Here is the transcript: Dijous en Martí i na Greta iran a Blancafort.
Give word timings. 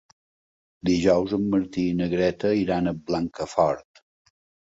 Dijous 0.89 1.35
en 1.37 1.43
Martí 1.55 1.83
i 1.91 1.99
na 1.99 2.07
Greta 2.15 2.53
iran 2.61 2.89
a 2.89 2.95
Blancafort. 3.11 4.05